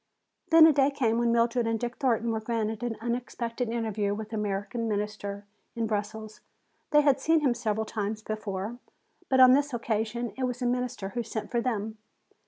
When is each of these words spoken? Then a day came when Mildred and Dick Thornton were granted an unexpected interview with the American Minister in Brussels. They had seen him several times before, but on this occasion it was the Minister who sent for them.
Then 0.49 0.65
a 0.65 0.73
day 0.73 0.89
came 0.89 1.19
when 1.19 1.31
Mildred 1.31 1.67
and 1.67 1.79
Dick 1.79 1.97
Thornton 1.97 2.31
were 2.31 2.39
granted 2.39 2.81
an 2.81 2.97
unexpected 3.01 3.69
interview 3.69 4.15
with 4.15 4.29
the 4.29 4.35
American 4.35 4.87
Minister 4.87 5.45
in 5.75 5.85
Brussels. 5.85 6.39
They 6.89 7.01
had 7.01 7.21
seen 7.21 7.41
him 7.41 7.53
several 7.53 7.85
times 7.85 8.23
before, 8.23 8.79
but 9.29 9.39
on 9.39 9.51
this 9.53 9.75
occasion 9.75 10.33
it 10.35 10.45
was 10.45 10.57
the 10.57 10.65
Minister 10.65 11.09
who 11.09 11.21
sent 11.21 11.51
for 11.51 11.61
them. 11.61 11.99